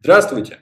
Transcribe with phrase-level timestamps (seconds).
[0.00, 0.60] Здравствуйте!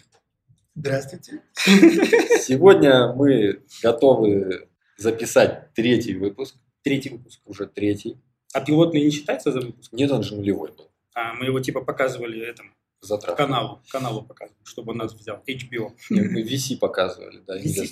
[0.74, 1.42] Здравствуйте.
[1.56, 6.56] Сегодня мы готовы записать третий выпуск.
[6.82, 7.40] Третий выпуск.
[7.44, 8.18] Уже третий.
[8.52, 9.92] А пилотный не считается за выпуск?
[9.92, 10.90] Нет, он же нулевой был.
[11.14, 12.70] А, мы его типа показывали этому
[13.00, 13.36] Затрат.
[13.36, 13.82] каналу.
[13.90, 15.42] Каналу показывали, чтобы он нас взял.
[15.46, 15.92] HBO.
[16.10, 17.58] Нет, Мы VC показывали, да.
[17.58, 17.88] VC.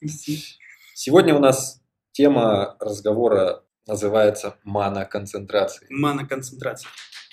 [0.00, 0.56] интересно.
[0.94, 1.80] Сегодня у нас
[2.12, 5.86] тема разговора называется мана-концентрации.
[5.90, 6.90] Маноконцентрация.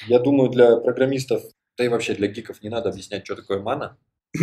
[0.08, 1.44] Я думаю, для программистов,
[1.78, 3.98] да и вообще для гиков не надо объяснять, что такое мана.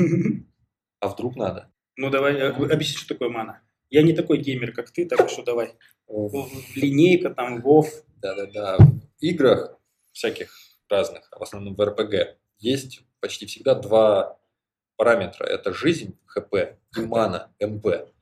[1.03, 1.73] А вдруг надо?
[1.97, 3.63] Ну давай, э, объясни, что такое мана.
[3.89, 5.73] Я не такой геймер, как ты, так что давай.
[6.77, 7.91] Линейка, там, Вов.
[8.21, 8.77] Да-да-да.
[8.77, 9.79] В играх
[10.13, 10.53] всяких
[10.91, 14.39] разных, а в основном в РПГ, есть почти всегда два
[14.97, 15.47] параметра.
[15.47, 18.13] Это жизнь, ХП, и мана, МП.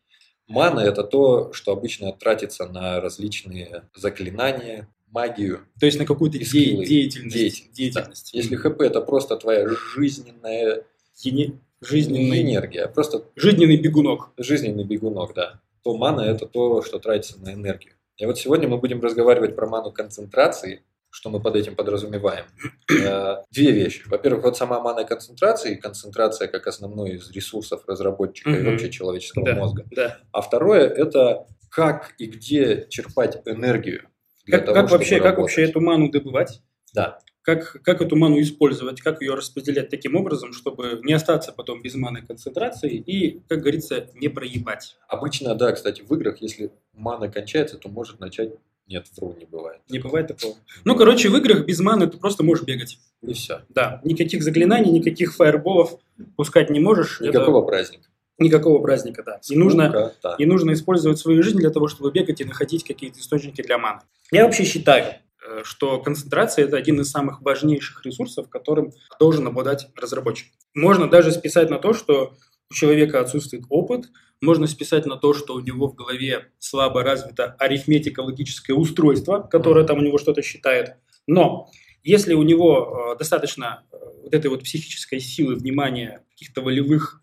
[0.46, 5.60] Мана– это то, что обычно тратится на различные заклинания, магию.
[5.80, 6.84] То есть на какую-то скиллы.
[6.84, 7.34] деятельность.
[7.36, 8.34] Деятельность, деятельность.
[8.34, 9.66] Если ХП– это просто твоя
[9.96, 10.84] жизненная
[11.24, 14.30] Ене- Жизненный, энергия, просто жизненный бегунок.
[14.36, 17.94] жизненный бегунок, да, то мана– это то, что тратится на энергию.
[18.16, 22.44] И вот сегодня мы будем разговаривать про ману концентрации, что мы под этим подразумеваем.
[22.90, 24.02] Э, Две вещи.
[24.08, 29.54] Во-первых, вот сама мана концентрации, концентрация как основной из ресурсов разработчика и вообще человеческого Да.
[29.54, 29.84] мозга.
[29.92, 30.18] Да.
[30.32, 34.08] А второе– это как и где черпать энергию.
[34.48, 35.38] Для Как, того, как вообще, как работать.
[35.42, 36.62] вообще эту ману добывать?
[36.94, 37.18] Да.
[37.42, 41.94] как, как эту ману использовать, как ее распределять таким образом, чтобы не остаться потом без
[41.94, 44.96] маны концентрации и, как говорится, не проебать.
[45.06, 48.54] Обычно, да, кстати, в играх, если мана кончается, то может начать...
[48.86, 49.82] Нет, вру, не бывает.
[49.90, 50.56] Не бывает такого.
[50.84, 52.98] Ну, короче, в играх без маны ты просто можешь бегать.
[53.20, 53.60] И все.
[53.68, 55.98] Да, никаких заклинаний, никаких фаерболов
[56.36, 57.20] пускать не можешь.
[57.20, 58.07] Это Никакого праздника.
[58.38, 59.40] Никакого праздника, да.
[59.48, 60.36] И нужно, Скукота.
[60.38, 64.00] и нужно использовать свою жизнь для того, чтобы бегать и находить какие-то источники для маны.
[64.30, 65.14] Я вообще считаю,
[65.46, 70.48] э, что концентрация– это один из самых важнейших ресурсов, которым должен обладать разработчик.
[70.74, 72.34] Можно даже списать на то, что
[72.70, 74.06] у человека отсутствует опыт,
[74.40, 79.98] можно списать на то, что у него в голове слабо развито арифметико-логическое устройство, которое там
[79.98, 80.96] у него что-то считает.
[81.26, 81.70] Но
[82.04, 87.20] если у него э, достаточно э, вот этой вот психической силы, внимания, каких-то волевых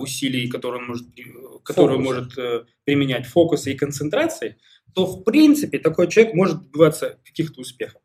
[0.00, 1.32] усилий, которые он может, при-
[1.64, 4.56] которые может э, применять, фокуса и концентрации,
[4.94, 8.02] то в принципе такой человек может добиваться каких-то успехов.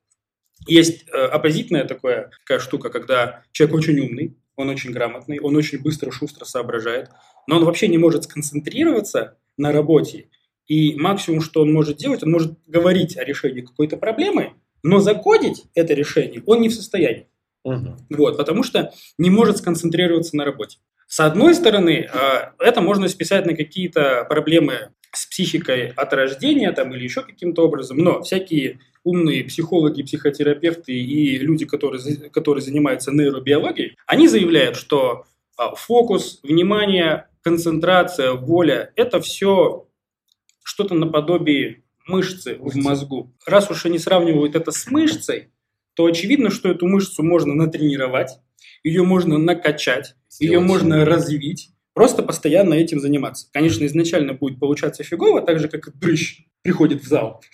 [0.68, 5.82] Есть э, оппозитная такая, такая штука, когда человек очень умный, он очень грамотный, он очень
[5.82, 7.10] быстро, шустро соображает,
[7.48, 10.30] но он вообще не может сконцентрироваться на работе.
[10.68, 15.66] И максимум, что он может делать, он может говорить о решении какой-то проблемы, но закодить
[15.74, 17.28] это решение он не в состоянии.
[17.64, 17.98] Мгм.
[18.12, 20.78] Вот, потому что не может сконцентрироваться на работе.
[21.08, 26.94] С одной стороны, э, это можно списать на какие-то проблемы с психикой от рождения там,
[26.94, 32.02] или еще каким-то образом, но всякие умные психологи, психотерапевты и люди, которые,
[32.32, 35.26] которые занимаются нейробиологией, они заявляют, что
[35.58, 39.88] а, фокус, внимание, концентрация, воля– это все
[40.64, 43.34] что-то наподобие мышцы в мозгу.
[43.46, 45.52] Раз уж они сравнивают это с мышцей,
[45.94, 48.32] то очевидно, что эту мышцу можно натренировать,
[48.84, 51.04] ее можно накачать, ее Сделать можно сильнее.
[51.06, 53.48] развить, просто постоянно этим заниматься.
[53.52, 57.42] Конечно, изначально будет получаться фигово, так же, как и дрыщ приходит в зал.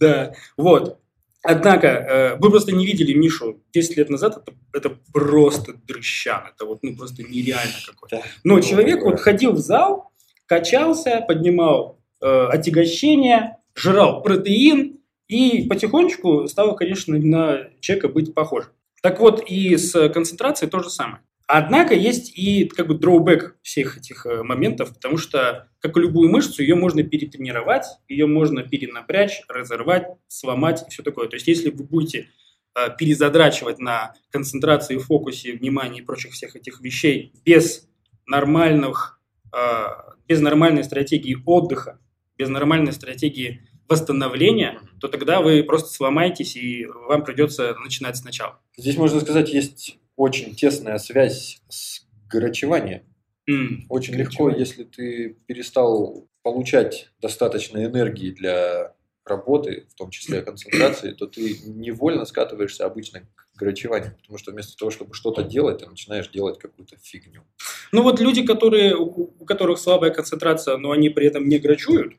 [0.00, 1.00] Да, вот.
[1.42, 6.66] Однако, э, вы просто не видели Мишу 10 лет назад, это, это просто дрыщан, это
[6.66, 8.22] вот ну, просто нереально какой-то.
[8.44, 10.12] Но Ну, человек вот ходил в зал,
[10.46, 14.97] качался, поднимал э, отягощение, жрал протеин
[15.28, 18.72] и потихонечку стал, конечно, на человека быть похожим.
[19.02, 21.22] Так вот, и с концентрацией то же самое.
[21.46, 26.30] Однако есть и как бы дроубэк всех этих э, моментов, потому что, как и любую
[26.30, 31.26] мышцу, ее можно перетренировать, ее можно перенапрячь, разорвать, сломать и все такое.
[31.26, 32.28] То есть, если вы будете
[32.74, 37.88] э, перезадрачивать на концентрации, фокусе, внимании и прочих всех этих вещей без
[38.26, 39.18] нормальных,
[39.56, 39.86] э,
[40.26, 41.98] без нормальной стратегии отдыха,
[42.36, 48.58] без нормальной стратегии восстановления, то тогда вы просто сломаетесь и вам придется начинать сначала.
[48.76, 53.02] Здесь, можно сказать, есть очень тесная связь с горячеванием.
[53.48, 61.12] М, Очень легко, если ты перестал получать достаточно энергии для работы, в том числе концентрации,
[61.12, 65.86] то ты невольно скатываешься обычно к горячеванию, потому что вместо того, чтобы что-то делать, ты
[65.86, 67.42] начинаешь делать какую-то фигню.
[67.92, 72.14] Ну вот люди, которые, у которых слабая концентрация, но они при этом не грачуют,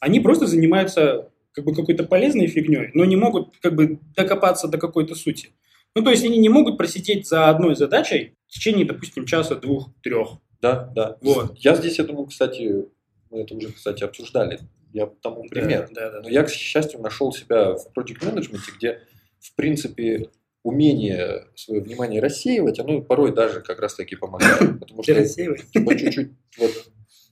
[0.00, 4.78] они просто занимаются как бы какой-то полезной фигней, но не могут как бы докопаться до
[4.78, 5.50] какой-то сути.
[5.94, 9.90] Ну то есть они не могут просидеть за одной задачей в течение, допустим, часа, двух,
[10.02, 10.38] трех.
[10.60, 11.16] Да, да.
[11.20, 11.56] Вот.
[11.58, 12.86] Я здесь, я думаю, кстати,
[13.30, 14.60] мы это уже, кстати, обсуждали.
[14.92, 15.88] Я тому пример.
[15.92, 16.30] Да, да, Но да.
[16.30, 19.00] я, к счастью, нашел себя в project менеджменте где,
[19.40, 20.30] в принципе,
[20.62, 24.80] умение свое внимание рассеивать, оно порой даже как раз таки помогает.
[24.80, 26.70] Потому что типа, чуть-чуть вот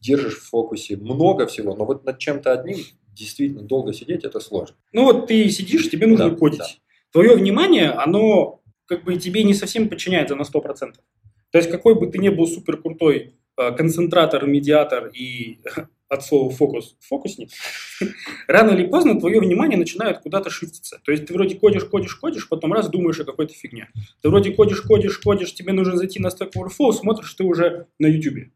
[0.06, 2.78] держишь в фокусе много всего, но вот над чем-то одним
[3.12, 4.76] действительно долго сидеть это сложно.
[4.92, 6.58] Ну вот ты сидишь, тебе нужно да, кодить.
[6.58, 6.66] Да.
[7.12, 10.92] Твое внимание, оно как бы тебе не совсем подчиняется на 100%.
[11.50, 15.58] То есть какой бы ты ни был супер крутой э, концентратор, медиатор и
[16.08, 17.50] от слова фокус, фокусник,
[18.48, 21.00] рано или поздно твое внимание начинает куда-то шифтиться.
[21.04, 23.88] То есть ты вроде кодишь, кодишь, кодишь, потом раз думаешь о какой-то фигне.
[24.22, 28.06] Ты вроде кодишь, кодишь, кодишь, тебе нужно зайти на Stack Overflow, смотришь, ты уже на
[28.06, 28.50] YouTube.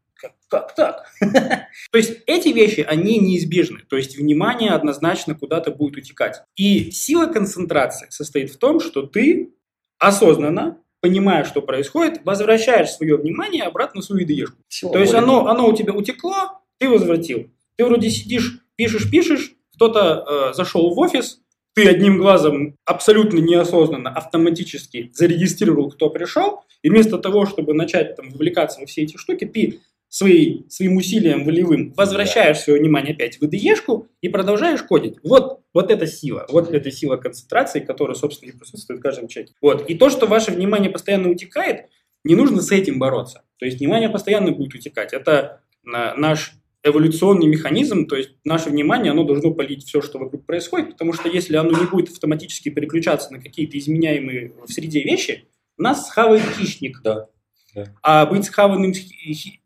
[0.51, 1.05] Как, так?
[1.21, 3.79] То есть эти вещи, они неизбежны.
[3.89, 6.43] То есть внимание однозначно куда-то будет утекать.
[6.57, 9.53] И сила концентрации состоит в том, что ты
[9.97, 14.57] осознанно понимая, что происходит, возвращаешь свое внимание обратно в свою идеешку.
[14.93, 17.49] То есть оно, оно у тебя утекло, ты возвратил.
[17.75, 21.39] Ты вроде сидишь, пишешь, пишешь, кто-то э, зашел в офис,
[21.73, 28.29] ты одним глазом абсолютно неосознанно, автоматически зарегистрировал, кто пришел, и вместо того, чтобы начать там
[28.29, 29.79] вовлекаться во все эти штуки, ты
[30.11, 35.15] свои, своим усилием волевым возвращаешь свое внимание опять в ide и продолжаешь кодить.
[35.23, 39.55] Вот, вот эта сила, вот эта сила концентрации, которая, собственно, и присутствует в каждом человеке.
[39.61, 39.89] Вот.
[39.89, 41.85] И то, что ваше внимание постоянно утекает,
[42.25, 43.43] не нужно с этим бороться.
[43.57, 45.13] То есть внимание постоянно будет утекать.
[45.13, 50.91] Это наш эволюционный механизм, то есть наше внимание, оно должно палить все, что вокруг происходит,
[50.91, 55.45] потому что если оно не будет автоматически переключаться на какие-то изменяемые в среде вещи,
[55.77, 57.01] нас схавает хищник.
[57.01, 57.27] Да.
[57.75, 57.85] Да.
[58.01, 58.93] А быть схаванным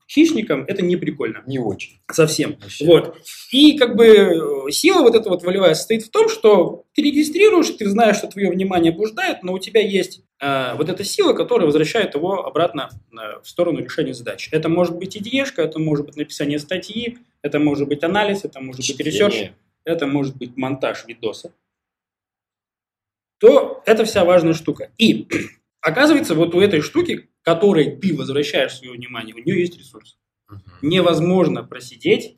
[0.08, 1.44] хищником это не прикольно.
[1.48, 2.00] Не очень.
[2.12, 2.58] Совсем.
[2.62, 2.86] Вообще.
[2.86, 3.18] Вот.
[3.52, 7.90] И как бы сила вот эта вот волевая состоит в том, что ты регистрируешь, ты
[7.90, 12.16] знаешь, что твое внимание блуждает, но у тебя есть э, вот эта сила, которая возвращает
[12.16, 14.50] его обратно э, в сторону решения задач.
[14.52, 18.84] Это может быть идеешка, это может быть написание статьи, это может быть анализ, это может
[18.84, 18.98] Чтение.
[18.98, 19.52] быть research,
[19.84, 21.52] это может быть монтаж видоса.
[23.40, 24.92] То это вся важная штука.
[24.98, 25.28] И
[25.86, 30.18] оказывается, вот у этой штуки которой ты возвращаешь свое внимание, у нее есть ресурс.
[30.82, 32.38] Невозможно просидеть,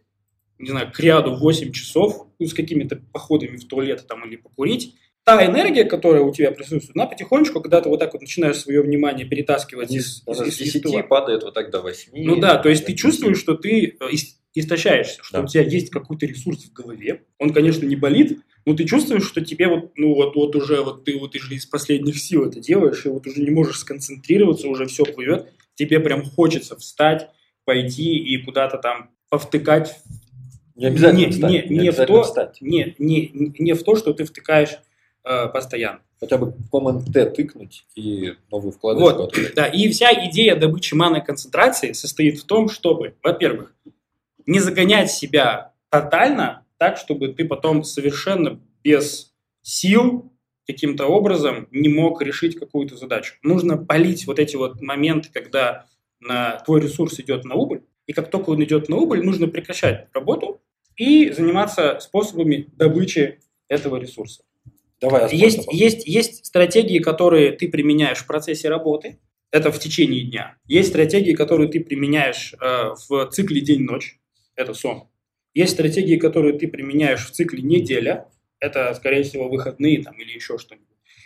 [0.60, 4.96] не знаю, к ряду 8 часов ну, с какими-то походами в туалет там, или покурить.
[5.24, 8.82] Та энергия, которая у тебя присутствует, она потихонечку, когда ты вот так вот начинаешь свое
[8.82, 12.12] внимание перетаскивать из, из, из, из 10 из падает вот так до 8.
[12.16, 14.06] Ну да, то есть ты чувствуешь, что ты э,
[14.56, 15.44] истощаешься, что да.
[15.44, 17.24] у тебя есть какой-то ресурс в голове.
[17.40, 21.06] Он, конечно, не болит, ну, ты чувствуешь, что тебе вот, ну, вот, вот уже, вот
[21.06, 24.88] ты вот уже из последних сил это делаешь, и вот уже не можешь сконцентрироваться, уже
[24.88, 27.30] все плывет, тебе прям хочется встать,
[27.64, 30.02] пойти и куда-то там повтыкать.
[30.76, 31.50] Не обязательно не, встать.
[31.50, 32.58] Не, не, не, в то, встать.
[32.60, 34.78] Не, не, не в то, что ты втыкаешь
[35.24, 36.02] э, постоянно.
[36.20, 41.94] Хотя бы Command-T тыкнуть и новую вкладочку вот, Да, и вся идея добычи маны концентрации
[41.94, 43.74] состоит в том, чтобы, во-первых,
[44.46, 50.32] не загонять себя тотально так, чтобы ты потом совершенно без сил
[50.68, 53.36] каким-то образом не мог решить какую-то задачу.
[53.42, 55.86] Нужно полить вот эти вот моменты, когда
[56.20, 60.08] на твой ресурс идет на убыль, и как только он идет на убыль, нужно прекращать
[60.14, 60.62] работу
[60.96, 64.44] и заниматься способами добычи этого ресурса.
[65.00, 69.20] Давай есть, есть, есть стратегии, которые ты применяешь в процессе работы,
[69.52, 70.58] это в течение дня.
[70.66, 74.20] Есть стратегии, которые ты применяешь э, в цикле день-ночь,
[74.56, 75.08] это сон.
[75.58, 78.28] Есть стратегии, которые ты применяешь в цикле неделя,
[78.60, 80.86] это, скорее всего, выходные там, или еще что-нибудь.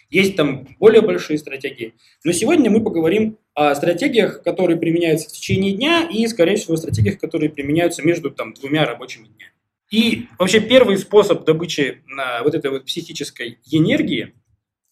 [0.09, 1.95] Есть там более большие стратегии.
[2.23, 7.19] Но сегодня мы поговорим о стратегиях, которые применяются в течение дня, и, скорее всего, стратегиях,
[7.19, 9.51] которые применяются между там, двумя рабочими днями.
[9.91, 14.33] И вообще первый способ добычи на вот этой вот психической энергии,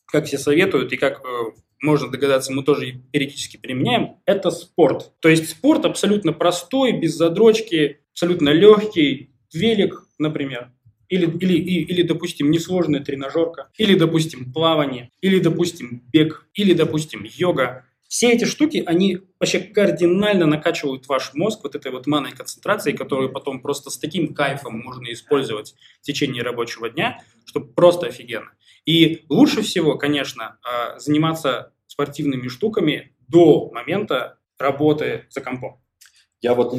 [0.03, 5.13] как все советуют, и как э, можно догадаться, мы тоже периодически применяем, это спорт.
[5.22, 10.72] То есть спорт абсолютно простой, без задрочки, абсолютно легкий, велик, например,
[11.10, 17.86] или, или, или, допустим, несложная тренажерка, или, допустим, плавание, или, допустим, бег, или, допустим, йога.
[18.08, 23.32] Все эти штуки, они вообще кардинально накачивают ваш мозг вот этой вот манной концентрацией, которую
[23.32, 28.51] потом просто с таким кайфом можно использовать в течение рабочего дня, что просто офигенно.
[28.86, 35.79] И лучше всего, конечно, а, заниматься спортивными штуками до момента работы за компом.
[36.41, 36.74] Я вот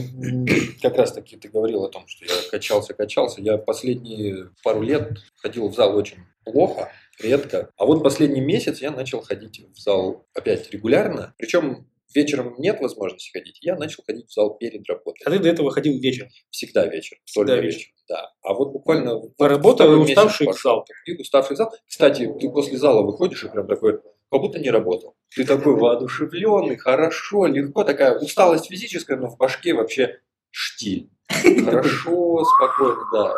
[0.82, 3.42] как раз таки ты говорил о том, что я качался, качался.
[3.42, 7.70] Я последние пару лет ходил в зал очень плохо, редко.
[7.76, 11.34] А вот последний месяц я начал ходить в зал опять регулярно.
[11.36, 15.22] Причем вечером нет возможности ходить, я начал ходить в зал перед работой.
[15.24, 16.30] А ты до этого ходил вечером?
[16.50, 17.18] Всегда вечер.
[17.24, 17.78] Всегда вечер.
[17.78, 17.90] вечер.
[18.08, 18.32] Да.
[18.42, 19.20] А вот буквально...
[19.36, 20.86] Поработал и уставший в зал.
[21.06, 21.72] И уставший зал.
[21.86, 24.00] Кстати, ты после зала выходишь и прям такой,
[24.30, 25.16] как будто не работал.
[25.34, 30.20] Ты такой воодушевленный, хорошо, легко, такая усталость физическая, но в башке вообще
[30.50, 31.10] штиль.
[31.28, 33.34] Хорошо, спокойно, да.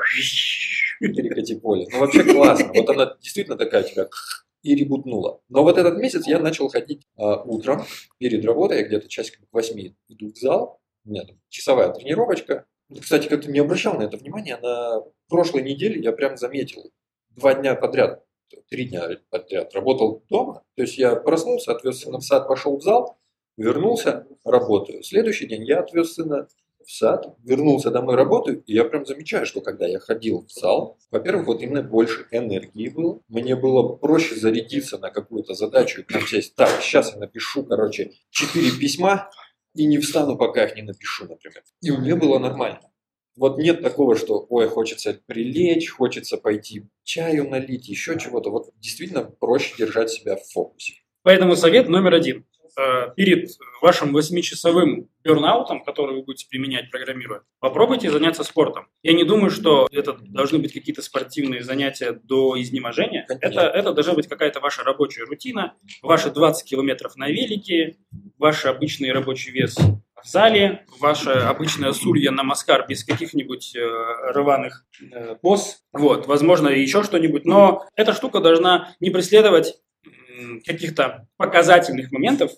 [1.00, 1.86] Перекати поле.
[1.90, 2.72] Ну, вообще классно.
[2.74, 4.08] Вот она действительно такая тебя
[4.62, 5.40] и ребутнуло.
[5.48, 7.84] Но вот этот месяц я начал ходить а, утром
[8.18, 12.66] перед работой, я где-то часиков к 8 иду в зал, у меня там часовая тренировочка.
[13.00, 16.92] Кстати, как-то не обращал на это внимания, на прошлой неделе я прям заметил,
[17.30, 18.24] два дня подряд,
[18.68, 22.82] три дня подряд работал дома, то есть я проснулся, отвез сына в сад, пошел в
[22.82, 23.18] зал,
[23.56, 25.02] вернулся, работаю.
[25.02, 26.48] Следующий день я отвез сына
[26.84, 30.98] в сад, вернулся домой, работаю, и я прям замечаю, что когда я ходил в зал,
[31.10, 36.54] во-первых, вот именно больше энергии было, мне было проще зарядиться на какую-то задачу там сесть,
[36.56, 39.30] так, сейчас я напишу, короче, четыре письма,
[39.74, 41.62] и не встану, пока их не напишу, например.
[41.80, 42.91] И у меня было нормально.
[43.36, 48.50] Вот нет такого, что, ой, хочется прилечь, хочется пойти чаю налить, еще чего-то.
[48.50, 50.94] Вот действительно проще держать себя в фокусе.
[51.22, 52.44] Поэтому совет номер один.
[52.78, 53.50] Э, перед
[53.82, 58.86] вашим 8-часовым бернаутом, который вы будете применять, программируя, попробуйте заняться спортом.
[59.02, 63.26] Я не думаю, что это должны быть какие-то спортивные занятия до изнеможения.
[63.28, 67.98] Это, это должна быть какая-то ваша рабочая рутина, ваши 20 километров на велике,
[68.38, 69.76] ваш обычный рабочий вес
[70.22, 73.80] в зале, ваше обычное сулья на маскар без каких-нибудь э,
[74.32, 79.80] рваных э, поз, вот, возможно, еще что-нибудь, но эта штука должна не преследовать
[80.64, 82.52] каких-то показательных моментов,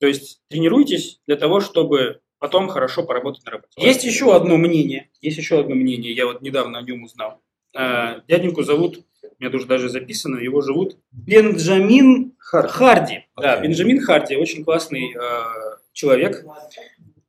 [0.00, 3.72] то есть тренируйтесь для того, чтобы потом хорошо поработать на работе.
[3.76, 7.40] Есть еще одно мнение, есть еще одно мнение, я вот недавно о нем узнал.
[7.74, 12.68] Э, дяденьку зовут, у меня тоже даже записано, его зовут Бенджамин Харди.
[12.68, 13.14] Харди.
[13.14, 13.42] Okay.
[13.42, 16.44] Да, Бенджамин Харди, очень классный э, человек.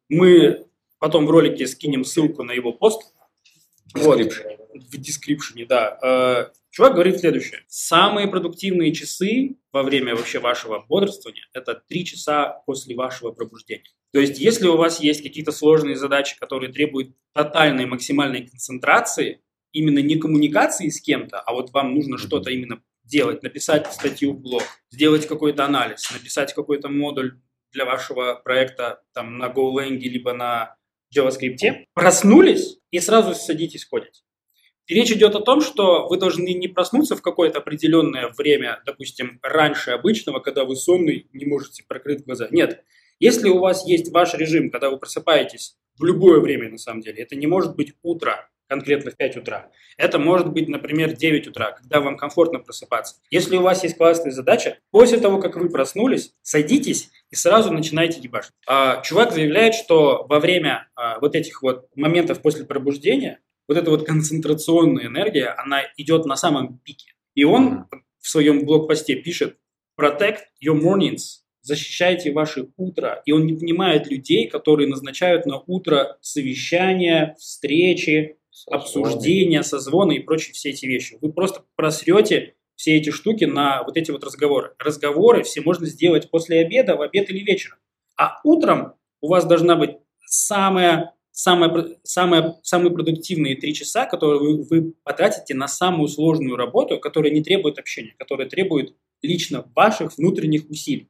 [0.10, 0.68] Мы
[1.00, 3.14] потом в ролике скинем ссылку на его пост.
[3.94, 4.20] Вот,
[4.74, 5.98] в дескрипшене, да.
[6.02, 7.62] Э, чувак говорит следующее.
[7.68, 13.84] Самые продуктивные часы во время вообще вашего бодрствования– это три часа после вашего пробуждения.
[14.14, 20.00] То есть, если у вас есть какие-то сложные задачи, которые требуют тотальной максимальной концентрации, именно
[20.00, 24.64] не коммуникации с кем-то, а вот вам нужно что-то именно делать, написать статью в блог,
[24.92, 27.40] сделать какой-то анализ, написать какой-то модуль
[27.72, 30.76] для вашего проекта там, на GoLang либо на
[31.16, 34.24] JavaScript, проснулись и сразу садитесь кодить.
[34.88, 39.92] речь идет о том, что вы должны не проснуться в какое-то определенное время, допустим, раньше
[39.92, 42.48] обычного, когда вы сонный, не можете прокрыть глаза.
[42.52, 42.84] Нет.
[43.20, 47.24] Если у вас есть ваш режим, когда вы просыпаетесь в любое время, на самом деле,
[47.24, 49.72] это не может быть утро, конкретно в 5 утра.
[49.98, 53.16] Это может быть, например, 9 утра, когда вам комфортно просыпаться.
[53.32, 58.20] Если у вас есть классная задача, после того, как вы проснулись, садитесь и сразу начинайте
[58.22, 58.52] ебашить.
[58.68, 63.92] А, чувак заявляет, что во время а, вот этих вот моментов после пробуждения, вот эта
[63.92, 67.14] вот концентрационная энергия, она идет на самом пике.
[67.36, 67.86] И он
[68.20, 69.58] в своем блокпосте пишет
[70.00, 73.22] «Protect your mornings», защищайте ваше утро.
[73.26, 78.38] И он не понимает людей, которые назначают на утро совещания, встречи,
[78.72, 81.18] обсуждения, созвоны и прочие все эти вещи.
[81.22, 84.74] Вы просто просрете все эти штуки на вот эти вот разговоры.
[84.80, 87.80] Разговоры все можно сделать после обеда, в обед или вечером.
[88.16, 94.64] А утром у вас должна быть самая, самая, самая, самые продуктивные три часа, которые вы,
[94.64, 100.70] вы потратите на самую сложную работу, которая не требует общения, которая требует лично ваших внутренних
[100.70, 101.10] усилий.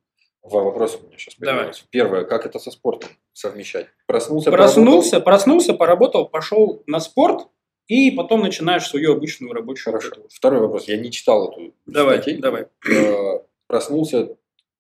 [0.50, 1.84] Два вопроса у меня сейчас появляются.
[1.90, 3.88] Первое, как это со спортом совмещать?
[4.06, 5.24] Проснулся, проснулся, поработал?
[5.26, 7.50] проснулся, поработал, пошел на спорт,
[7.88, 10.10] и потом начинаешь свою обычную рабочую Хорошо.
[10.10, 10.30] Работу.
[10.34, 10.88] Второй вопрос.
[10.88, 12.42] Я не читал эту давай, статью.
[12.42, 14.36] Давай, э, Проснулся,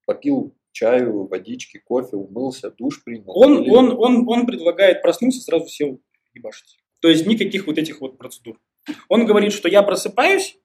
[0.05, 3.23] попил чаю, водички, кофе, умылся, душ принял.
[3.27, 3.69] Он, или...
[3.69, 5.99] он, он, он предлагает проснуться, сразу сел
[6.33, 6.77] ебашить.
[7.01, 8.59] То есть никаких вот этих вот процедур.
[9.09, 10.57] Он говорит, что я просыпаюсь,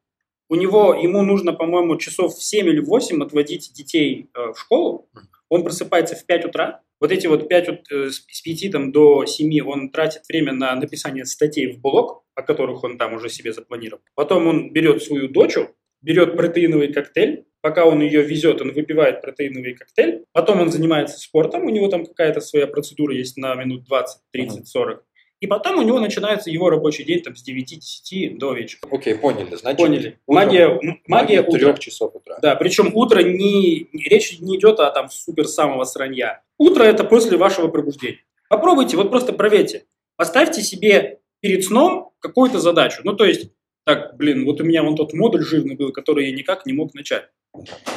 [0.49, 5.09] у него, ему нужно, по-моему, часов в 7 или 8 отводить детей э, в школу.
[5.53, 6.81] Он просыпается в 5 утра.
[6.99, 11.27] Вот эти вот 5, э, с 5 там, до 7 он тратит время на написание
[11.27, 14.03] статей в блог, о которых он там уже себе запланировал.
[14.15, 15.69] Потом он берет свою дочу,
[16.01, 21.67] берет протеиновый коктейль, пока он ее везет, он выпивает протеиновый коктейль, потом он занимается спортом,
[21.67, 25.05] у него там какая-то своя процедура есть на минут 20, 30, 40.
[25.43, 28.81] И потом у него начинается его рабочий день там, с 9-10 до вечера.
[28.93, 29.57] Окей, поняли.
[29.57, 30.21] Значит, поняли.
[30.29, 32.39] Магия, магия трех часов утра.
[32.41, 36.45] Да, причем утро не, речь не идет о там супер самого сранья.
[36.59, 38.21] Утро это после вашего пробуждения.
[38.49, 39.87] Попробуйте, вот просто проверьте.
[40.15, 43.01] Поставьте себе перед сном какую-то задачу.
[43.03, 43.51] Ну, то есть,
[43.85, 46.95] так, блин, вот у меня вон тот модуль жирный был, который я никак не мог
[46.95, 47.25] начать.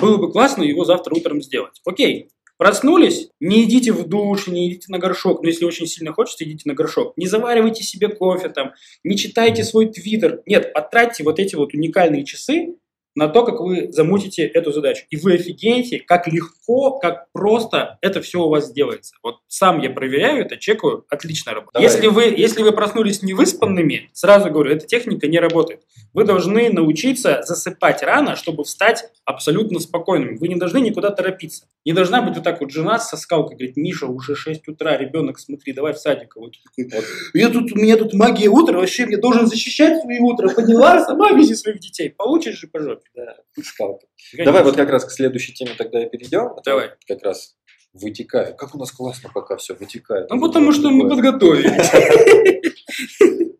[0.01, 1.79] Было бы классно его завтра утром сделать.
[1.85, 5.41] Окей, Проснулись, не идите в душ, не идите на горшок.
[5.43, 7.13] Но если очень сильно хочется, идите на горшок.
[7.17, 10.41] Не заваривайте себе кофе там, не читайте свой твиттер.
[10.45, 12.75] Нет, потратьте вот эти вот уникальные часы
[13.15, 15.05] на то, как вы замутите эту задачу.
[15.09, 19.15] И вы офигеете, как легко, как просто это все у вас делается.
[19.23, 21.73] Вот сам я проверяю это, чекаю, отлично работает.
[21.73, 21.89] Давай.
[21.89, 25.81] Если вы, если вы проснулись невыспанными, сразу говорю, эта техника не работает.
[26.13, 30.37] Вы должны научиться засыпать рано, чтобы встать абсолютно спокойным.
[30.37, 31.65] Вы не должны никуда торопиться.
[31.85, 35.39] Не должна быть вот так вот жена со скалкой, говорит, Миша, уже 6 утра, ребенок,
[35.39, 36.35] смотри, давай в садик.
[36.35, 37.05] Вот такой, Вот.
[37.33, 41.05] я тут, у меня тут магия утра, вообще мне должен защищать свои утра, поняла?
[41.05, 43.04] Сама вези своих детей, получишь же по жопе.
[43.13, 44.05] Да, скалка.
[44.31, 44.51] Конечно.
[44.51, 46.49] Давай вот как раз к следующей теме тогда и перейдем.
[46.65, 46.91] Давай.
[47.07, 47.55] Как раз
[47.93, 48.57] вытекает.
[48.57, 50.29] Как у нас классно пока все вытекает.
[50.29, 51.71] Ну, потому что мы подготовились.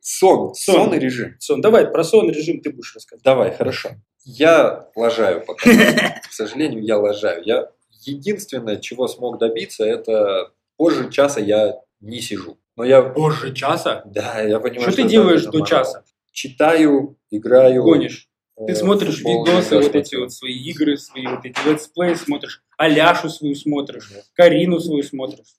[0.02, 0.54] Сон.
[0.54, 0.94] Сон.
[0.94, 1.36] И режим.
[1.40, 3.24] Сон, давай, про сон режим ты будешь рассказывать.
[3.24, 3.92] Давай, хорошо.
[4.24, 5.70] Я лажаю пока.
[5.70, 7.44] К сожалению, я лажаю.
[7.46, 7.70] Я
[8.06, 12.58] единственное, чего смог добиться, это позже часа я не сижу.
[12.76, 14.04] Но я, Позже часа?
[14.06, 15.66] да, я понимаю, Что ты делаешь до мало.
[15.66, 16.04] часа?
[16.34, 17.84] Читаю, играю.
[17.84, 18.30] Гонишь.
[18.58, 22.64] Э, Ты смотришь футбол видосы, вот эти вот свои игры, свои вот эти летсплеи смотришь,
[22.78, 25.56] Аляшу свою смотришь, Карину свою смотришь.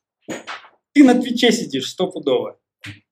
[0.92, 2.58] Ты на Твиче сидишь стопудово.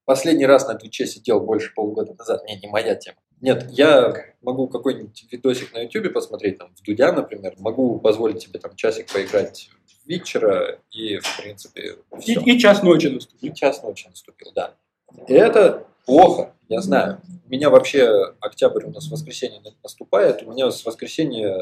[0.05, 2.45] Последний раз на Твиче сидел больше полугода назад.
[2.47, 3.17] Не, не моя тема.
[3.41, 7.55] Нет, я могу какой-нибудь видосик на Ютубе посмотреть, там, в Дудя, например.
[7.59, 12.41] Могу позволить себе там часик поиграть в Витчера и, в принципе, И, все.
[12.41, 13.51] и час ночи наступил.
[13.51, 14.75] И час ночи наступил, да.
[15.29, 17.21] И это плохо, я знаю.
[17.47, 21.57] У меня вообще октябрь у нас воскресенье наступает, у меня с воскресенья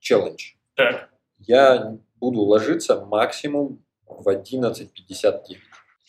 [0.00, 0.52] челлендж.
[0.74, 1.10] Так.
[1.38, 5.56] Я буду ложиться максимум в 11.59.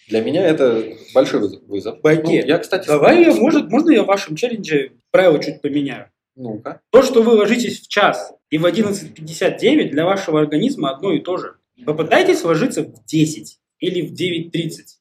[0.08, 2.00] Для меня это большой вызов-.
[2.02, 6.10] Багет, Ну, я, кстати, Давай я, может, можно я в вашем челлендже правила чуть поменяю?
[6.36, 6.82] Ну-ка.
[6.92, 11.38] То, что вы ложитесь в час и в 11.59 для вашего организма одно и то
[11.38, 11.56] же.
[11.86, 14.97] Попытайтесь ложиться в 10 или в 9.30.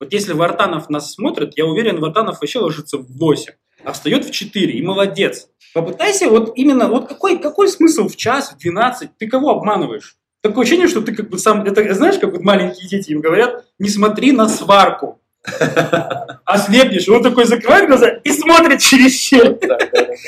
[0.00, 3.52] Вот если Вартанов нас смотрит, я уверен, Вартанов вообще ложится в 8,
[3.84, 5.48] а встает в 4, и молодец.
[5.74, 10.16] Попытайся вот именно, вот какой, какой смысл в час, в 12, ты кого обманываешь?
[10.40, 13.66] Такое ощущение, что ты как бы сам, это знаешь, как вот маленькие дети им говорят,
[13.78, 15.20] не смотри на сварку,
[16.44, 17.08] ослепнешь.
[17.08, 19.58] Он такой закрывает глаза и смотрит через щель.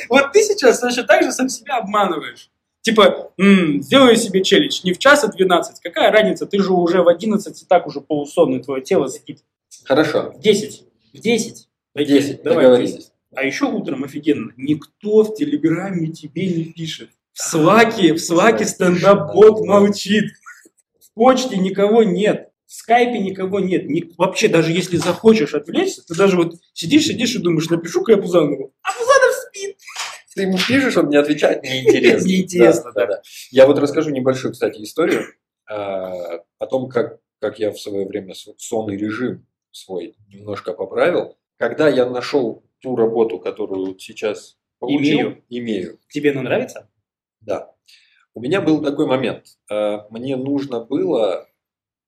[0.08, 2.50] Вот ты сейчас точно так же сам себя обманываешь.
[2.82, 5.80] Типа, м, сделай себе челлендж не в час, а 12.
[5.80, 6.46] Какая разница?
[6.46, 9.40] Ты же уже в 11 и так уже полусонный, твое тело спит.
[9.84, 10.32] Хорошо.
[10.32, 10.84] В 10.
[11.14, 11.68] В 10.
[11.94, 12.64] В 10, Давай.
[12.64, 13.12] договорились.
[13.34, 14.52] А еще утром офигенно.
[14.56, 17.10] Никто в Телеграме тебе не пишет.
[17.32, 20.32] В Слаке, в Слаке стендап-бот молчит.
[21.00, 22.50] В почте никого нет.
[22.66, 23.88] В скайпе никого нет.
[23.88, 28.18] Ни- вообще, даже если захочешь отвлечься, ты даже вот сидишь, сидишь и думаешь, напишу-ка я
[28.18, 28.72] Пузанову.
[28.82, 29.76] А Пузанов спит.
[30.34, 32.26] Ты ему пишешь, он не отвечает, неинтересно.
[32.26, 33.22] Неинтересно, да.
[33.50, 35.24] Я вот расскажу небольшую, кстати, историю
[35.66, 41.36] а, о том, как, как я в свое время сонный режим свой немножко поправил.
[41.56, 45.44] Когда я нашел ту работу, которую сейчас получил, Имею.
[45.48, 46.90] имею Тебе она нравится?
[47.40, 47.74] да.
[48.32, 49.58] У меня был такой момент.
[49.68, 51.48] А, Мне нужно было...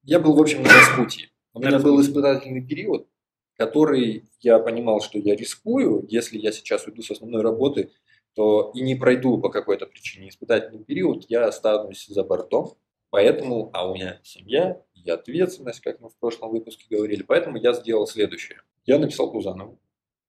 [0.05, 1.29] Я был, в общем, на распутье.
[1.53, 3.09] У меня был испытательный период,
[3.57, 7.90] который я понимал, что я рискую, если я сейчас уйду с основной работы,
[8.35, 12.75] то и не пройду по какой-то причине испытательный период, я останусь за бортом.
[13.12, 17.75] Поэтому, а у меня семья и ответственность, как мы в прошлом выпуске говорили, поэтому я
[17.75, 18.62] сделал следующее.
[18.87, 19.79] Я написал Пузанову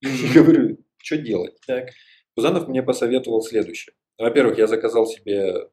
[0.01, 1.55] и говорю, что делать?
[1.65, 1.91] Так.
[2.35, 3.95] Пузанов мне посоветовал следующее.
[4.17, 5.69] Во-первых, я заказал себе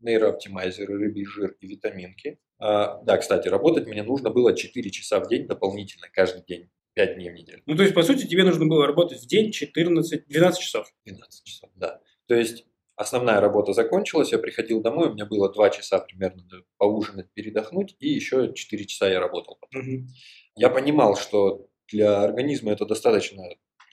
[0.00, 2.38] нейрооптимайзеры, рыбий жир и витаминки.
[2.58, 7.14] А, да, кстати, работать мне нужно было 4 часа в день дополнительно, каждый день, 5
[7.14, 7.62] дней в неделю.
[7.64, 10.92] Ну, то есть, по сути, тебе нужно было работать в день 14, 12 часов.
[11.06, 12.02] 12 часов, да.
[12.26, 12.66] То есть
[13.00, 16.44] основная работа закончилась, я приходил домой, у меня было 2 часа примерно
[16.76, 19.58] поужинать, передохнуть, и еще 4 часа я работал.
[19.72, 20.06] Мгм.
[20.54, 23.42] Я понимал, что для организма это достаточно,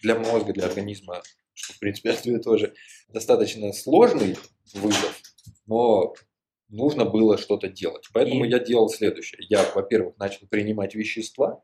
[0.02, 1.22] для мозга, для организма,
[1.54, 2.74] что в принципе одно и то же,
[3.08, 4.36] достаточно сложный
[4.74, 5.22] вызов,
[5.65, 6.13] но
[6.67, 8.10] нужно было что-то делать.
[8.13, 8.50] Поэтому И?
[8.50, 9.39] я делал следующее.
[9.48, 11.63] Я, во-первых, начал принимать вещества,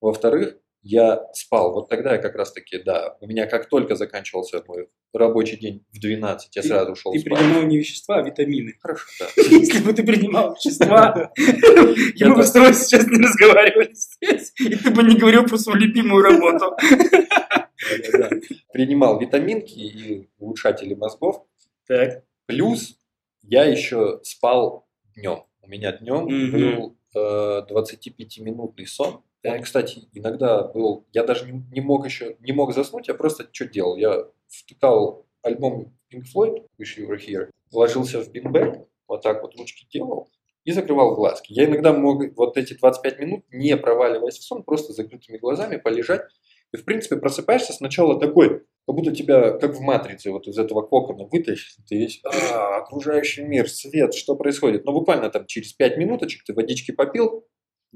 [0.00, 1.72] во-вторых, я спал.
[1.72, 5.98] Вот тогда я как раз-таки, да, у меня как только заканчивался мой рабочий день в
[5.98, 7.38] 12, я Ты- сразу ушел Ты спать.
[7.38, 8.74] принимал не вещества, а витамины.
[8.80, 9.26] Хорошо, да.
[9.50, 11.32] Если бы ты принимал вещества,
[12.16, 15.78] я бы с тобой сейчас не разговаривали здесь, и ты бы не говорил про свою
[15.78, 16.76] любимую работу.
[18.72, 21.44] Принимал витаминки и улучшатели мозгов.
[21.86, 22.24] Так.
[22.46, 22.98] Плюс
[23.42, 25.44] я еще спал днем.
[25.62, 29.22] У меня днем был э, 25-минутный сон.
[29.44, 29.62] Так.
[29.62, 31.06] кстати, иногда был...
[31.12, 32.36] Я даже не, не мог еще...
[32.40, 33.96] Не мог заснуть, я просто что делал?
[33.96, 39.54] Я втыкал альбом Pink Floyd, Wish You Were Here, ложился в бинбэк, вот так вот
[39.56, 40.30] ручки делал
[40.64, 41.52] и закрывал глазки.
[41.52, 46.22] Я иногда мог вот эти 25 минут, не проваливаясь в сон, просто закрытыми глазами полежать.
[46.72, 50.82] И, в принципе, просыпаешься сначала такой, Как будто тебя, как в «Матрице», вот из этого
[50.82, 54.84] кокона вытащишь, ты весь, а, окружающий мир, свет, что происходит?
[54.84, 57.46] Но буквально там через пять минуточек ты водички попил,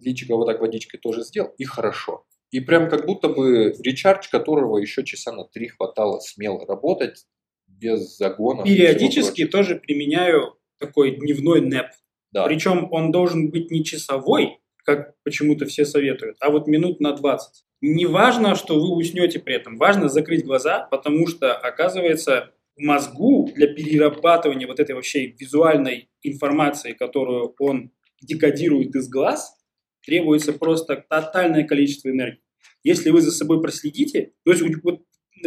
[0.00, 2.24] личико вот так водичкой тоже сделал, и хорошо.
[2.50, 7.26] И прям как будто бы речардж, которого еще часа на три хватало смело работать,
[7.66, 8.64] без загонов.
[8.64, 11.88] Периодически тоже применяю такой дневной нэп.
[12.32, 12.44] Да.
[12.44, 17.64] Причем он должен быть не часовой, как почему-то все советуют, а вот минут на 20.
[17.80, 23.68] Не важно, что вы уснете при этом, важно закрыть глаза, потому что, оказывается, мозгу для
[23.68, 27.90] перерабатывания вот этой вообще визуальной информации, которую он
[28.22, 29.57] декодирует из глаз,
[30.04, 32.42] требуется просто тотальное количество энергии.
[32.82, 35.02] Если вы за собой проследите, то есть вот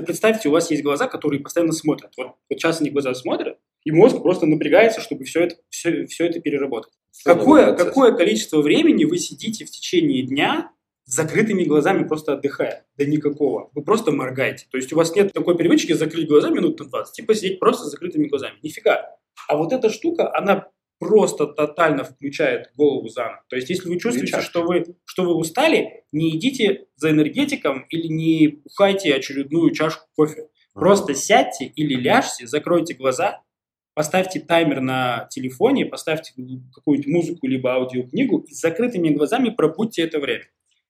[0.05, 2.11] представьте, у вас есть глаза, которые постоянно смотрят.
[2.17, 6.25] Вот, вот сейчас они глаза смотрят, и мозг просто напрягается, чтобы все это, все, все
[6.25, 6.93] это переработать.
[7.23, 10.71] Какое, какое количество времени вы сидите в течение дня
[11.05, 12.85] с закрытыми глазами просто отдыхая?
[12.97, 13.69] Да никакого.
[13.73, 14.67] Вы просто моргаете.
[14.71, 17.85] То есть у вас нет такой привычки закрыть глаза минут на 20, типа сидеть просто
[17.85, 18.55] с закрытыми глазами.
[18.61, 19.17] Нифига.
[19.47, 20.69] А вот эта штука, она
[21.01, 23.43] просто тотально включает голову заново.
[23.49, 28.05] То есть, если вы чувствуете, что вы, что вы устали, не идите за энергетиком или
[28.05, 30.49] не пухайте очередную чашку кофе.
[30.75, 33.41] Просто сядьте или ляжьте, закройте глаза,
[33.95, 36.33] поставьте таймер на телефоне, поставьте
[36.75, 40.45] какую-нибудь музыку либо аудиокнигу и с закрытыми глазами пробудьте это время.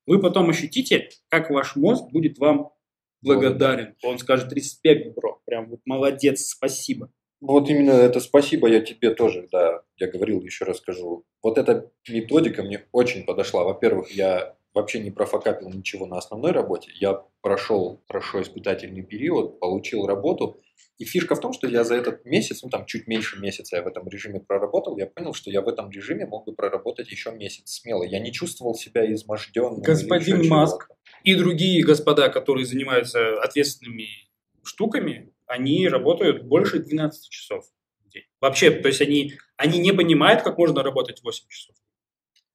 [0.06, 2.74] Вы потом ощутите, как ваш мозг будет вам
[3.22, 3.96] благодарен.
[4.04, 7.10] Он скажет респект, бро, прям вот молодец, спасибо.
[7.42, 11.26] Вот именно это спасибо я тебе тоже, да, я говорил, еще раз скажу.
[11.42, 13.64] Вот эта методика мне очень подошла.
[13.64, 16.92] Во-первых, я вообще не профокапил ничего на основной работе.
[16.94, 20.62] Я прошел хорошо испытательный период, получил работу.
[21.00, 23.82] И фишка в том, что я за этот месяц, ну там чуть меньше месяца я
[23.82, 27.32] в этом режиме проработал, я понял, что я в этом режиме мог бы проработать еще
[27.32, 28.04] месяц смело.
[28.04, 29.82] Я не чувствовал себя изможденным.
[29.82, 30.90] Господин Маск
[31.24, 34.30] и другие господа, которые занимаются ответственными
[34.64, 37.66] штуками, они работают больше 12 часов
[38.06, 38.24] в день.
[38.40, 41.76] Вообще, то есть они, они не понимают, как можно работать 8 часов.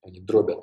[0.02, 0.58] Они дробят.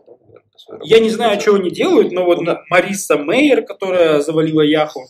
[0.83, 2.57] Я не знаю, что они делают, но вот ну.
[2.69, 5.01] Мариса Мейер, которая завалила Яху,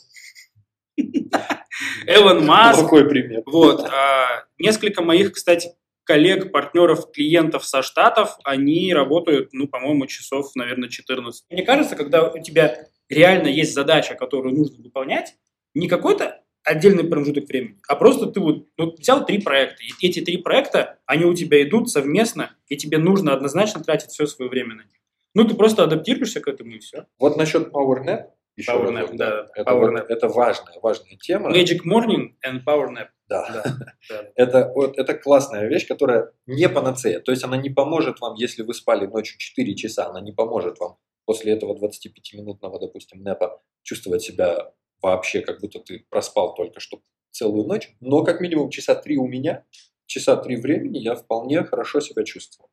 [2.08, 2.82] Эван Маск.
[2.82, 3.44] Какой пример.
[3.46, 3.86] Вот.
[3.86, 10.90] А, несколько моих, кстати, коллег, партнеров, клиентов со Штатов, они работают, ну, по-моему, часов, наверное,
[10.90, 11.46] 14.
[11.50, 15.36] Мне кажется, когда у тебя реально есть задача, которую нужно выполнять,
[15.74, 20.22] не какой-то отдельный промежуток времени, а просто ты вот ну, взял три проекта, и эти
[20.22, 24.76] три проекта, они у тебя идут совместно, и тебе нужно однозначно тратить все свое время
[24.76, 25.02] на них.
[25.36, 27.08] Ну, ты просто адаптируешься к этому и все.
[27.20, 30.06] Вот насчет PowerNap, еще PowerNap, раз, да, это, PowerNap.
[30.08, 31.52] это важная, важная тема.
[31.52, 33.08] Magic Morning and PowerNap.
[33.28, 33.50] Да.
[33.52, 33.64] да,
[34.10, 34.30] да.
[34.36, 37.20] это, вот, это классная вещь, которая не панацея.
[37.20, 40.80] То есть она не поможет вам, если вы спали ночью 4 часа, она не поможет
[40.80, 44.72] вам после этого 25-минутного, допустим, нэпа чувствовать себя
[45.04, 49.28] вообще, как будто ты проспал только что целую ночь, но как минимум часа три у
[49.28, 49.66] меня,
[50.06, 52.70] часа три времени я вполне хорошо себя чувствовал.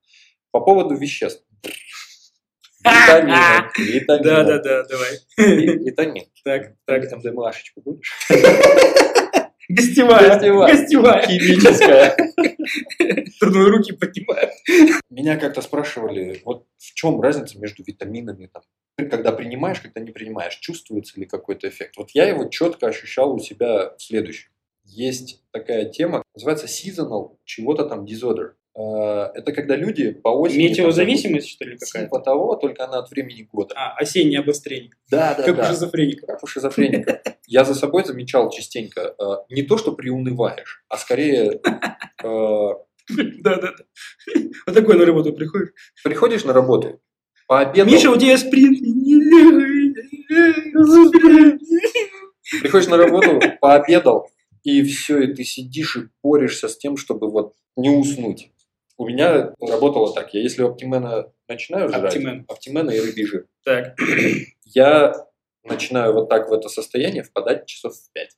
[0.50, 1.44] По поводу веществ.
[2.84, 3.70] Витамины.
[3.78, 4.24] Витамины.
[4.24, 5.18] Да, да, да, давай.
[5.36, 6.24] Витамин.
[6.44, 7.12] Так, так.
[7.12, 8.18] МДМАшечку будешь?
[9.70, 10.28] Гостевая.
[10.30, 10.76] Гостевая.
[10.76, 11.26] Гостевая.
[11.26, 12.16] Химическая.
[13.40, 14.50] Трудные руки поднимают.
[15.10, 18.62] Меня как-то спрашивали, вот в чем разница между витаминами, там,
[18.96, 21.96] когда принимаешь, когда не принимаешь, чувствуется ли какой-то эффект.
[21.98, 24.50] Вот я его четко ощущал у себя в следующем.
[24.82, 28.54] Есть такая тема, называется seasonal чего-то там disorder.
[28.78, 30.68] Э, это когда люди по осени...
[30.68, 32.06] Метеозависимость, что ли, какая-то?
[32.06, 33.74] Типа того, только она от времени года.
[33.76, 34.92] А, осеннее обострение.
[35.10, 35.62] Да, да, как да.
[35.62, 36.26] у шизофреника.
[36.26, 37.22] Как у шизофреника.
[37.46, 41.60] Я за собой замечал частенько, э, не то, что приунываешь, а скорее...
[42.22, 43.74] Да, да, да.
[44.66, 45.70] Вот такой на работу приходишь.
[46.04, 47.00] Приходишь на работу,
[47.48, 47.92] пообедал...
[47.92, 48.78] Миша, у тебя спринт.
[52.60, 54.28] Приходишь на работу, пообедал,
[54.62, 58.52] и все, и ты сидишь и борешься с тем, чтобы вот не уснуть.
[59.00, 60.34] У меня работало так.
[60.34, 62.44] Я если оптимена начинаю жрать, Оптимен.
[62.46, 63.98] оптимена и рыбий жир, Так.
[64.66, 65.14] я
[65.64, 68.28] начинаю вот так в это состояние впадать часов в 5.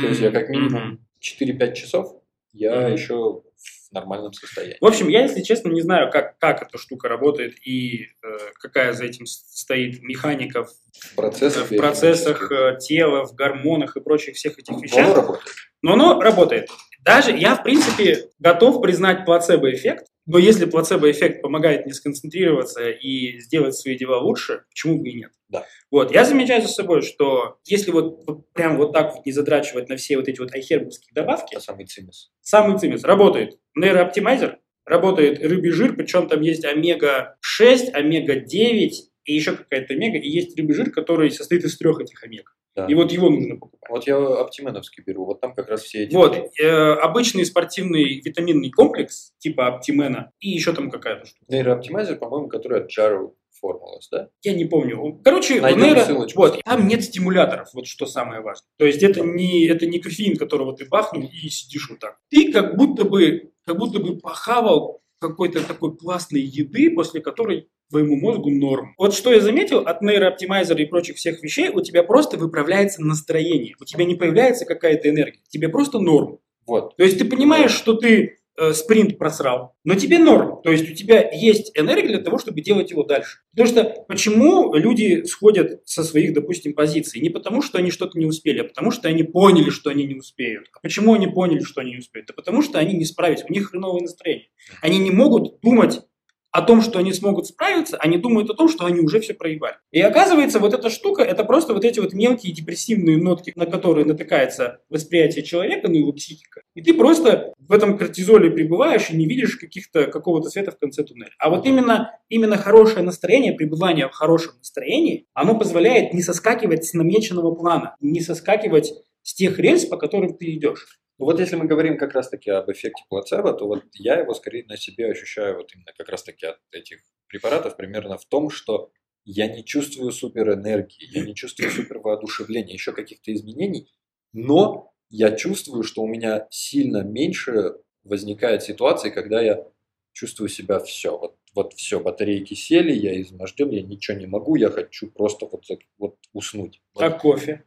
[0.00, 2.22] То есть я как минимум 4-5 часов
[2.54, 3.42] я еще
[3.90, 4.78] в нормальном состоянии.
[4.80, 8.94] В общем, я, если честно, не знаю, как, как эта штука работает и э, какая
[8.94, 14.58] за этим стоит механика в процессах, в процессах э, тела, в гормонах и прочих всех
[14.58, 15.06] этих вещах.
[15.06, 15.54] Но оно работает.
[15.82, 16.70] Но оно работает.
[17.08, 23.74] Даже я, в принципе, готов признать плацебо-эффект, но если плацебо-эффект помогает не сконцентрироваться и сделать
[23.74, 25.30] свои дела лучше, почему бы и нет?
[25.48, 25.64] Да.
[25.90, 29.88] Вот, я замечаю за собой, что если вот, вот прям вот так вот не задрачивать
[29.88, 31.54] на все вот эти вот айхербовские добавки...
[31.54, 32.30] Это самый цимис.
[32.42, 33.04] Самый цимис.
[33.04, 38.90] Работает нейрооптимайзер, работает рыбий жир, причем там есть омега-6, омега-9
[39.24, 42.54] и еще какая-то омега, и есть рыбий жир, который состоит из трех этих омег.
[42.78, 42.86] Да.
[42.86, 43.90] И вот его нужно покупать.
[43.90, 46.14] Вот я оптименовский беру, вот там как раз все эти...
[46.14, 51.44] Вот, э, обычный спортивный витаминный комплекс, типа оптимена, и еще там какая-то штука.
[51.48, 54.28] Нейрооптимайзер, по-моему, который от Jaro Formulas, да?
[54.42, 55.20] Я не помню.
[55.24, 56.38] Короче, Найдем нейро- ссылочку.
[56.40, 58.68] вот, там нет стимуляторов, вот что самое важное.
[58.78, 62.18] То есть это не, это не кофеин, которого ты бахнул и сидишь вот так.
[62.30, 68.16] Ты как будто бы, как будто бы похавал какой-то такой классной еды, после которой твоему
[68.16, 68.94] мозгу норм.
[68.98, 73.74] Вот что я заметил от нейрооптимайзера и прочих всех вещей, у тебя просто выправляется настроение.
[73.80, 75.40] У тебя не появляется какая-то энергия.
[75.48, 76.38] Тебе просто норм.
[76.66, 76.96] Вот.
[76.96, 80.60] То есть ты понимаешь, что ты э, спринт просрал, но тебе норм.
[80.62, 83.38] То есть у тебя есть энергия для того, чтобы делать его дальше.
[83.52, 87.22] Потому что почему люди сходят со своих, допустим, позиций?
[87.22, 90.14] Не потому, что они что-то не успели, а потому, что они поняли, что они не
[90.14, 90.66] успеют.
[90.74, 92.28] А почему они поняли, что они не успеют?
[92.28, 94.48] Да потому, что они не справились, у них хреновое настроение.
[94.82, 96.00] Они не могут думать
[96.50, 99.76] о том, что они смогут справиться, они думают о том, что они уже все проебали.
[99.90, 104.06] И оказывается, вот эта штука, это просто вот эти вот мелкие депрессивные нотки, на которые
[104.06, 106.62] натыкается восприятие человека, ну его психика.
[106.74, 111.04] И ты просто в этом кортизоле пребываешь и не видишь каких-то, какого-то света в конце
[111.04, 111.32] туннеля.
[111.38, 116.94] А вот именно, именно хорошее настроение, пребывание в хорошем настроении, оно позволяет не соскакивать с
[116.94, 120.98] намеченного плана, не соскакивать с тех рельс, по которым ты идешь.
[121.18, 124.64] Ну вот если мы говорим как раз-таки об эффекте плацебо, то вот я его скорее
[124.66, 128.92] на себе ощущаю вот именно как раз-таки от этих препаратов примерно в том, что
[129.24, 133.92] я не чувствую супер энергии, я не чувствую супер воодушевления, еще каких-то изменений,
[134.32, 139.66] но я чувствую, что у меня сильно меньше возникает ситуации, когда я
[140.12, 144.70] чувствую себя все, вот, вот все, батарейки сели, я изможден, я ничего не могу, я
[144.70, 145.64] хочу просто вот,
[145.98, 146.80] вот уснуть.
[146.94, 147.64] Вот А кофе?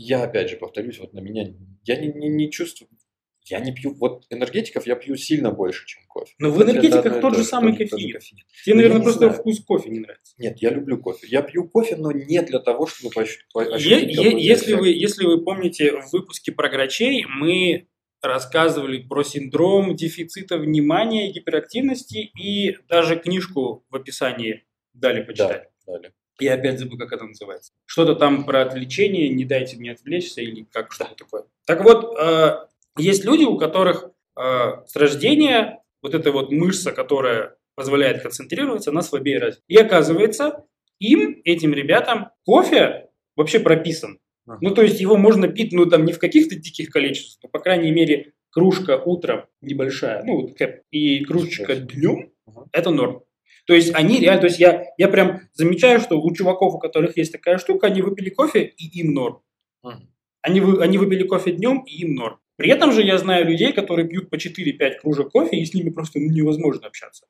[0.00, 1.52] Я опять же повторюсь, вот на меня,
[1.84, 2.88] я не, не, не чувствую,
[3.46, 6.34] я не пью, вот энергетиков я пью сильно больше, чем кофе.
[6.38, 8.12] Но в Хотя это энергетиках и тот то же самый тот же кофеин.
[8.12, 8.38] кофеин.
[8.64, 9.32] Тебе, Я наверное, просто знаю.
[9.34, 10.34] вкус кофе не нравится.
[10.38, 11.26] Нет, я люблю кофе.
[11.30, 14.88] Я пью кофе, но не для того, чтобы пощ- по- Е- ощутить е- если, вы,
[14.90, 17.88] если вы помните, в выпуске про грачей мы
[18.20, 25.68] рассказывали про синдром дефицита внимания, гиперактивности и даже книжку в описании дали почитать.
[25.86, 26.12] Да, далее.
[26.40, 27.72] Я опять забыл, как это называется.
[27.86, 31.44] Что-то там про отвлечение, не дайте мне отвлечься или как что-то такое.
[31.66, 34.40] Так вот, э, есть люди, у которых э,
[34.86, 39.64] с рождения вот эта вот мышца, которая позволяет концентрироваться, она слабее развита.
[39.68, 40.64] И оказывается,
[40.98, 44.18] им, этим ребятам, кофе вообще прописан.
[44.46, 44.58] Ага.
[44.62, 47.58] Ну, то есть его можно пить, ну, там, не в каких-то диких количествах, но, по
[47.60, 50.52] крайней мере, кружка утром небольшая, ну,
[50.90, 52.66] и кружечка днем, Ага.
[52.72, 53.22] это норм.
[53.68, 57.18] То есть они реально, то есть я, я прям замечаю, что у чуваков, у которых
[57.18, 59.42] есть такая штука, они выпили кофе, и им норм.
[60.40, 62.40] Они, вы, они выпили кофе днем, и им норм.
[62.56, 65.90] При этом же я знаю людей, которые пьют по 4-5 кружек кофе, и с ними
[65.90, 67.26] просто ну, невозможно общаться.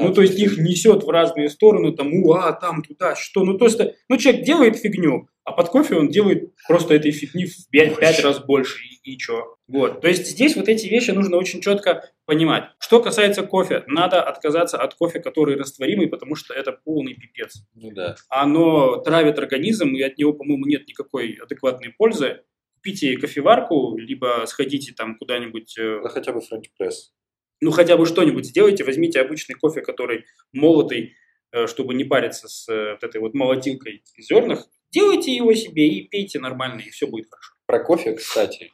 [0.00, 3.44] Ну, то есть их несет в разные стороны, там, уа, там, туда, что.
[3.44, 7.46] Ну, то есть, ну, человек делает фигню, а под кофе он делает просто этой фигни
[7.46, 9.56] в 5, раз больше, и, и чё.
[9.66, 10.00] Вот.
[10.00, 12.70] То есть здесь вот эти вещи нужно очень четко понимать.
[12.78, 17.64] Что касается кофе, надо отказаться от кофе, который растворимый, потому что это полный пипец.
[17.74, 18.16] Ну да.
[18.28, 22.42] Оно травит организм, и от него, по-моему, нет никакой адекватной пользы.
[22.74, 27.12] Купите кофеварку, либо сходите там куда-нибудь э, Да хотя бы френч пресс.
[27.60, 31.14] Ну хотя бы что-нибудь сделайте, возьмите обычный кофе, который молотый,
[31.52, 36.08] э, чтобы не париться с э, вот этой вот молотилкой зернах, делайте его себе и
[36.08, 37.52] пейте нормально, и все будет хорошо.
[37.66, 38.72] Про кофе, кстати,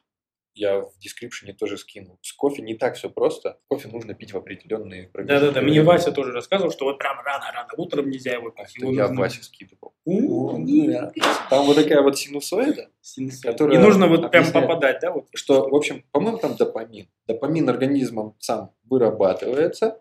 [0.56, 2.18] я в description е тоже скину.
[2.22, 3.58] С кофе не так все просто.
[3.68, 5.82] Кофе нужно пить в определенные промежутки Да-да-да, мне.
[5.82, 8.74] Вася тоже рассказывал, что вот прям рано-рано утром нельзя его А пить.
[8.76, 9.92] это его я нужно- Васе скидывал.
[11.50, 13.42] Там вот такая вот синусоида, синусоид.
[13.44, 15.12] которая И нужно вот прям попадать, да?
[15.12, 15.26] Вот.
[15.34, 17.08] что, в общем, по-моему, там допамин.
[17.26, 20.00] Допамин организмом сам вырабатывается,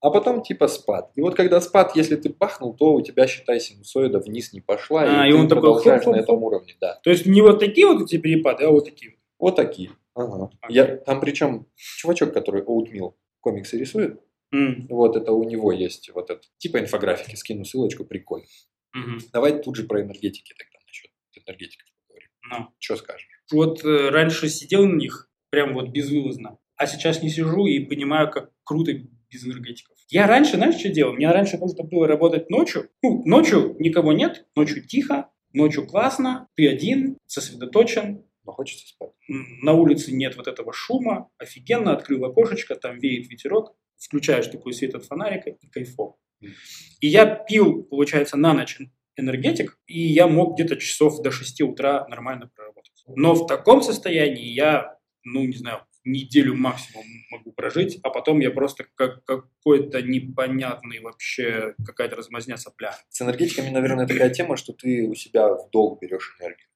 [0.00, 1.10] а потом типа спад.
[1.14, 5.02] И вот когда спад, если ты пахнул, то у тебя, считай, синусоида вниз не пошла,
[5.02, 6.22] А, и, и ты он такой продолжаешь на хоп-хоп-хоп.
[6.24, 6.94] этом уровне, да.
[7.02, 9.16] То есть не вот такие вот эти перепады, а вот такие.
[9.40, 9.90] Вот такие.
[10.14, 10.50] Ага.
[10.68, 14.20] Я, там причем чувачок, который Oatmeal комиксы рисует,
[14.52, 18.46] М, вот это у него есть вот это, типа инфографики, скину ссылочку, прикольно.
[18.92, 19.18] мгм.
[19.32, 22.28] Давай тут же про энергетики тогда насчет энергетиков поговорим.
[22.50, 22.68] Ну.
[22.78, 23.28] Что скажешь?
[23.52, 28.30] Вот э, раньше сидел на них прям вот безвылазно, а сейчас не сижу и понимаю,
[28.30, 28.92] как круто
[29.30, 29.96] без энергетиков.
[30.08, 31.12] Я раньше, знаешь, что делал?
[31.12, 32.90] Мне раньше нужно было работать ночью.
[33.02, 39.10] Ну, ночью никого нет, ночью тихо, ночью классно, ты один, сосредоточен, хочется спать.
[39.28, 44.94] на улице нет вот этого шума, офигенно, открыл окошечко, там веет ветерок, включаешь такой свет
[44.94, 46.16] от фонарика и кайфово.
[47.00, 48.78] И я пил, получается, на ночь
[49.16, 53.04] энергетик, и я мог где-то часов до 6 утра нормально проработать.
[53.06, 58.50] Но в таком состоянии я, ну, не знаю, неделю максимум могу прожить, а потом я
[58.50, 62.96] просто как какой-то непонятный вообще, какая-то размазня сопля.
[63.10, 66.69] С энергетиками, наверное, такая тема, что ты у себя в долг берешь энергию.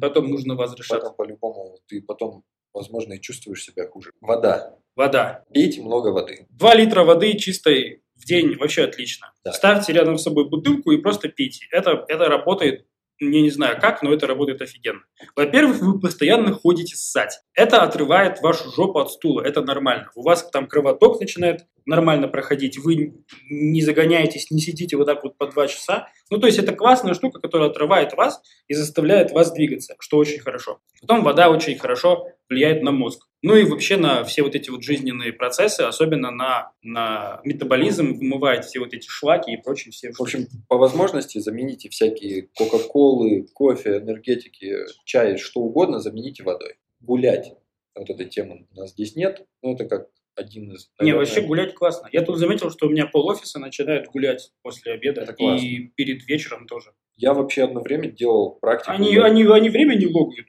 [0.00, 1.10] Потом нужно возвращаться.
[1.10, 4.12] Потом по-любому ты потом, возможно, и чувствуешь себя хуже.
[4.20, 4.76] Вода.
[4.94, 5.44] Вода.
[5.52, 6.46] Пейте много воды.
[6.50, 9.32] 2 литра воды чистой в день вообще отлично.
[9.44, 9.52] Да.
[9.52, 11.66] Ставьте рядом с собой бутылку и просто пейте.
[11.70, 12.86] Это, это работает,
[13.18, 15.00] я не знаю как, но это работает офигенно.
[15.34, 17.40] Во-первых, вы постоянно ходите ссать.
[17.54, 20.10] Это отрывает вашу жопу от стула, это нормально.
[20.14, 23.14] У вас там кровоток начинает нормально проходить, вы
[23.48, 26.08] не загоняетесь, не сидите вот так вот по два часа.
[26.30, 30.40] Ну, то есть это классная штука, которая отрывает вас и заставляет вас двигаться, что очень
[30.40, 30.80] хорошо.
[31.00, 33.26] Потом вода очень хорошо влияет на мозг.
[33.42, 38.64] Ну и вообще на все вот эти вот жизненные процессы, особенно на, на метаболизм, вымывает
[38.64, 43.98] все вот эти шлаки и прочие все В общем, по возможности замените всякие кока-колы, кофе,
[43.98, 46.74] энергетики, чай, что угодно, замените водой.
[47.00, 47.52] Гулять.
[47.94, 50.90] Вот этой темы у нас здесь нет, но это как один из...
[51.00, 52.08] Не, наверное, вообще гулять классно.
[52.12, 55.64] Я тут заметил, что у меня пол офиса начинает гулять после обеда Это классно.
[55.64, 56.92] и перед вечером тоже.
[57.16, 58.92] Я вообще одно время делал практику.
[58.92, 60.48] Они, они, они время не логают.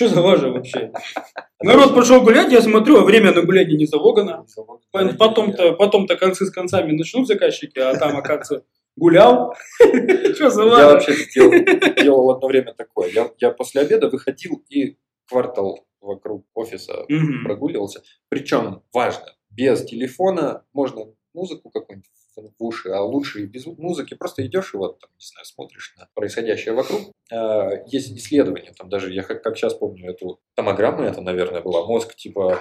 [0.00, 0.92] Что за лажа вообще?
[1.62, 4.46] Народ пошел гулять, я смотрю, а время на гуляние не залогано.
[4.90, 8.64] Потом-то, потом-то концы с концами начнут заказчики, а там, оказывается,
[8.96, 9.54] гулял.
[10.34, 10.86] Что за Я лажа?
[10.92, 11.26] вообще
[12.02, 13.10] делал, одно время такое.
[13.10, 14.96] Я, я после обеда выходил и
[15.28, 17.04] квартал вокруг офиса
[17.44, 18.00] прогуливался.
[18.30, 24.14] Причем важно, без телефона можно музыку какую-нибудь в уши, а лучше и без музыки.
[24.14, 27.12] Просто идешь и вот, там, не знаю, смотришь на происходящее вокруг.
[27.30, 31.86] А, Есть исследования, там даже, я как, как сейчас помню эту томограмму, это, наверное, была,
[31.86, 32.60] мозг типа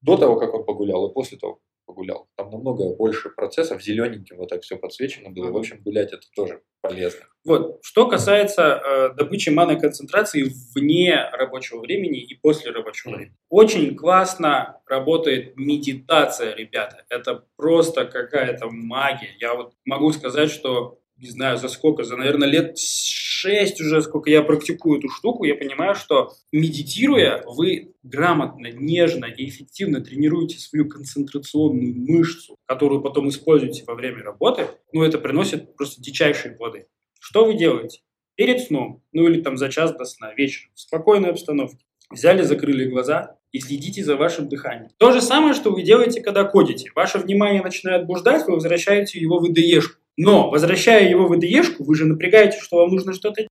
[0.00, 2.28] до того, как он погулял, и после того, погулял.
[2.36, 5.50] Там намного больше процессов, зелененьким вот так все подсвечено было.
[5.50, 7.26] В общем, гулять это тоже полезно.
[7.44, 7.80] Вот.
[7.82, 9.50] Что касается э, добычи
[9.80, 13.36] концентрации вне рабочего времени и после рабочего времени.
[13.48, 17.04] Очень классно работает медитация, ребята.
[17.08, 19.34] Это просто какая-то магия.
[19.40, 24.30] Я вот могу сказать, что не знаю за сколько, за, наверное, лет шесть уже, сколько
[24.30, 30.88] я практикую эту штуку, я понимаю, что медитируя, вы грамотно, нежно и эффективно тренируете свою
[30.88, 36.86] концентрационную мышцу, которую потом используете во время работы, ну, это приносит просто дичайшие плоды.
[37.20, 38.00] Что вы делаете?
[38.34, 42.88] Перед сном, ну или там за час до сна, вечером, в спокойной обстановке, взяли, закрыли
[42.88, 44.90] глаза и следите за вашим дыханием.
[44.96, 46.90] То же самое, что вы делаете, когда кодите.
[46.94, 49.80] Ваше внимание начинает блуждать, вы возвращаете его в ide
[50.16, 53.42] Но, возвращая его в ide вы же напрягаете, что вам нужно что-то